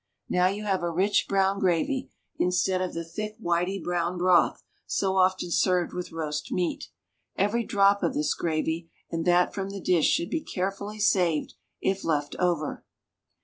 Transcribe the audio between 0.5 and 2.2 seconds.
have a rich brown gravy,